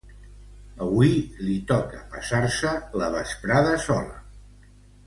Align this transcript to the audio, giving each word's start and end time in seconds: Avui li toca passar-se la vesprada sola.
Avui 0.85 1.11
li 1.49 1.59
toca 1.73 2.01
passar-se 2.17 2.75
la 3.03 3.13
vesprada 3.19 3.79
sola. 3.89 4.21